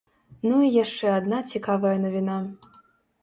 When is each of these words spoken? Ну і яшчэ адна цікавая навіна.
Ну 0.47 0.55
і 0.67 0.69
яшчэ 0.83 1.11
адна 1.17 1.41
цікавая 1.57 1.93
навіна. 2.05 2.39